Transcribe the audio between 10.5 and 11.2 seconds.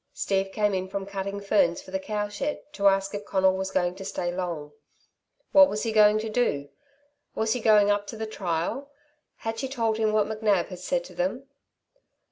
had said to